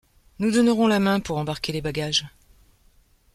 Nous 0.39 0.49
donnerons 0.49 0.87
la 0.87 0.97
main 0.97 1.19
pour 1.19 1.37
embarquer 1.37 1.73
les 1.73 1.81
bagages... 1.83 2.25